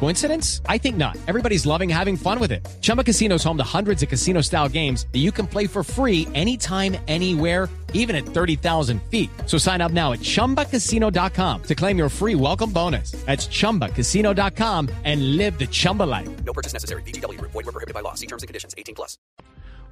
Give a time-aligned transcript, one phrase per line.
[0.00, 0.60] Coincidence?
[0.68, 1.16] I think not.
[1.26, 2.66] Everybody's loving having fun with it.
[2.82, 5.82] Chumba Casino is home to hundreds of casino style games that you can play for
[5.82, 9.30] free anytime, anywhere, even at 30,000 feet.
[9.46, 13.12] So sign up now at chumbacasino.com to claim your free welcome bonus.
[13.24, 16.28] That's chumbacasino.com and live the Chumba life.
[16.44, 17.02] No purchase necessary.
[17.02, 17.40] BGW.
[17.40, 18.14] Void were prohibited by law.
[18.14, 18.74] See terms and conditions.
[18.76, 19.16] 18 plus.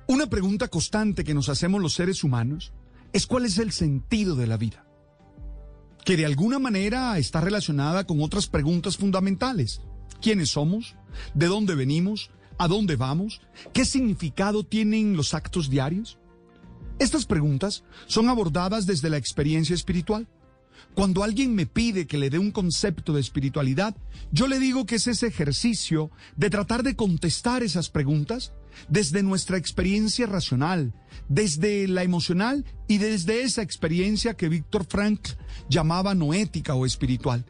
[0.09, 2.73] Una pregunta constante que nos hacemos los seres humanos
[3.13, 4.85] es cuál es el sentido de la vida,
[6.05, 9.81] que de alguna manera está relacionada con otras preguntas fundamentales.
[10.23, 10.95] ¿Quiénes somos?
[11.35, 12.31] ¿De dónde venimos?
[12.57, 13.41] ¿A dónde vamos?
[13.73, 16.17] ¿Qué significado tienen los actos diarios?
[17.01, 20.29] Estas preguntas son abordadas desde la experiencia espiritual.
[20.95, 23.97] Cuando alguien me pide que le dé un concepto de espiritualidad,
[24.31, 28.53] yo le digo que es ese ejercicio de tratar de contestar esas preguntas
[28.89, 30.95] desde nuestra experiencia racional,
[31.29, 35.21] desde la emocional y desde esa experiencia que Víctor Frank
[35.69, 37.45] llamaba noética o espiritual.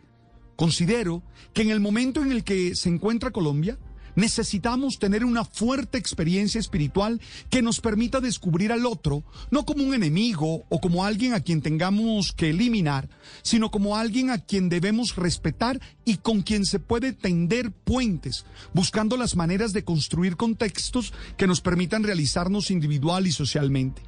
[0.62, 3.80] Considero que en el momento en el que se encuentra Colombia,
[4.14, 9.92] necesitamos tener una fuerte experiencia espiritual que nos permita descubrir al otro, no como un
[9.92, 13.08] enemigo o como alguien a quien tengamos que eliminar,
[13.42, 19.16] sino como alguien a quien debemos respetar y con quien se puede tender puentes, buscando
[19.16, 24.02] las maneras de construir contextos que nos permitan realizarnos individual y socialmente.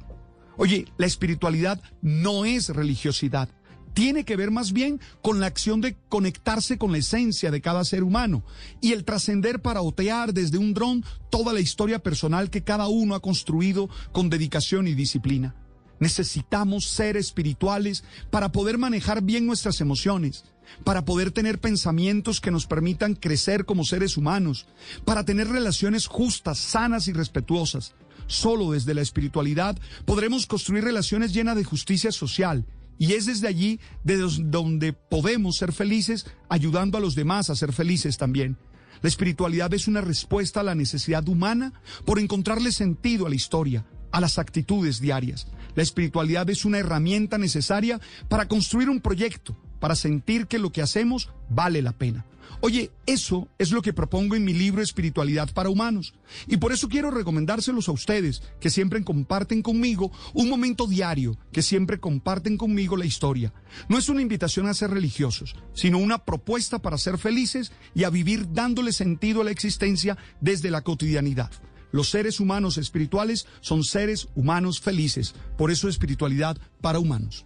[0.55, 3.49] Oye, la espiritualidad no es religiosidad
[3.95, 7.85] tiene que ver más bien con la acción de conectarse con la esencia de cada
[7.85, 8.43] ser humano
[8.81, 13.15] y el trascender para otear desde un dron toda la historia personal que cada uno
[13.15, 15.55] ha construido con dedicación y disciplina.
[15.99, 20.43] Necesitamos ser espirituales para poder manejar bien nuestras emociones,
[20.83, 24.67] para poder tener pensamientos que nos permitan crecer como seres humanos,
[25.05, 27.95] para tener relaciones justas, sanas y respetuosas.
[28.27, 32.65] Solo desde la espiritualidad podremos construir relaciones llenas de justicia social
[32.97, 37.73] y es desde allí desde donde podemos ser felices, ayudando a los demás a ser
[37.73, 38.57] felices también.
[39.01, 41.73] La espiritualidad es una respuesta a la necesidad humana
[42.05, 45.47] por encontrarle sentido a la historia, a las actitudes diarias.
[45.75, 50.81] La espiritualidad es una herramienta necesaria para construir un proyecto, para sentir que lo que
[50.81, 52.25] hacemos vale la pena.
[52.59, 56.15] Oye, eso es lo que propongo en mi libro Espiritualidad para Humanos.
[56.47, 61.61] Y por eso quiero recomendárselos a ustedes, que siempre comparten conmigo un momento diario, que
[61.61, 63.53] siempre comparten conmigo la historia.
[63.87, 68.09] No es una invitación a ser religiosos, sino una propuesta para ser felices y a
[68.09, 71.51] vivir dándole sentido a la existencia desde la cotidianidad.
[71.91, 75.35] Los seres humanos espirituales son seres humanos felices.
[75.59, 77.45] Por eso espiritualidad para humanos.